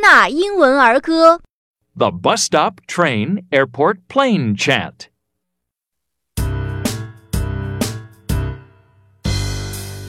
[0.00, 1.40] 纳英文儿歌。
[1.96, 5.08] The bus stop, train, airport, plane chant.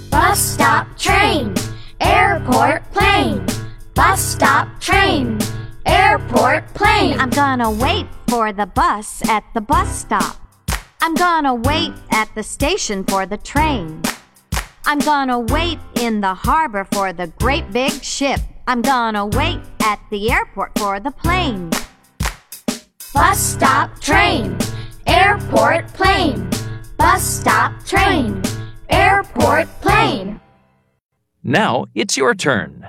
[0.09, 1.53] Bus stop train,
[1.99, 3.45] airport plane.
[3.95, 5.39] Bus stop train,
[5.85, 7.17] airport plane.
[7.17, 10.35] I'm gonna wait for the bus at the bus stop.
[11.01, 14.01] I'm gonna wait at the station for the train.
[14.85, 18.41] I'm gonna wait in the harbor for the great big ship.
[18.72, 21.68] I'm gonna wait at the airport for the plane.
[23.12, 24.56] Bus stop train,
[25.06, 26.48] airport plane.
[26.96, 28.40] Bus stop train,
[28.88, 30.40] airport plane.
[31.44, 32.88] Now it's your turn.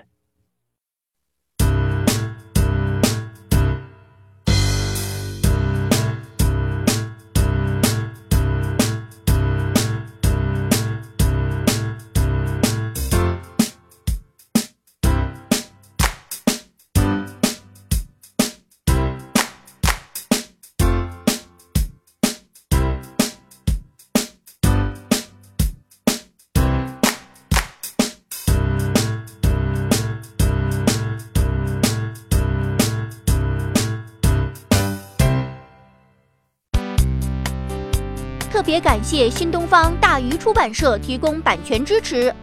[38.64, 42.34] 特别感谢新东方大鱼出版社提供版权支持。